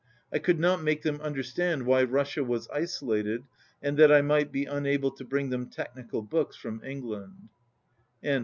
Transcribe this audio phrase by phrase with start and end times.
[0.33, 3.43] I could not make them understand why Russia was isolated,
[3.83, 7.49] and that I might be unable to bring them technical books from England.)